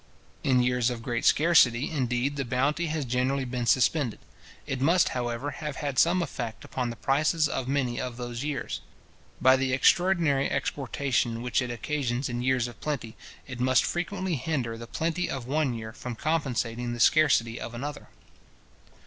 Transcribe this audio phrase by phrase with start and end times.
[0.43, 4.17] In years of great scarcity, indeed, the bounty has generally been suspended.
[4.65, 8.81] It must, however, have had some effect upon the prices of many of those years.
[9.39, 14.75] By the extraordinary exportation which it occasions in years of plenty, it must frequently hinder
[14.75, 18.07] the plenty of one year from compensating the scarcity of another.